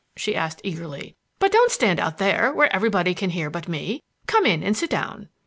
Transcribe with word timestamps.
she 0.17 0.35
asked 0.35 0.61
eagerly. 0.63 1.15
"But 1.37 1.51
don't 1.51 1.69
stand 1.69 1.99
out 1.99 2.17
there 2.17 2.51
where 2.51 2.75
everybody 2.75 3.13
can 3.13 3.29
hear 3.29 3.51
but 3.51 3.67
me. 3.67 4.01
Come 4.25 4.47
in 4.47 4.63
and 4.63 4.75
sit 4.75 4.89
down." 4.89 5.29